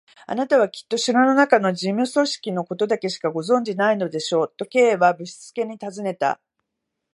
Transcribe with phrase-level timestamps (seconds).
[0.25, 6.41] 「あなたはきっと城のなかの事務組織のことだけしかご存じでないのでしょう？」と、Ｋ はぶしつけにたずねた。